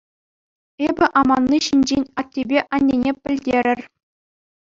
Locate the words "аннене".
2.77-3.11